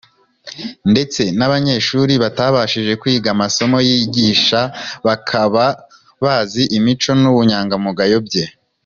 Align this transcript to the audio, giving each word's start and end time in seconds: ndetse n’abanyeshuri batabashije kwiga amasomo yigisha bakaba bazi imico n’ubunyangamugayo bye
ndetse 0.91 1.21
n’abanyeshuri 1.37 2.13
batabashije 2.23 2.91
kwiga 3.01 3.27
amasomo 3.35 3.77
yigisha 3.87 4.61
bakaba 5.07 5.63
bazi 6.23 6.63
imico 6.77 7.11
n’ubunyangamugayo 7.21 8.17
bye 8.29 8.45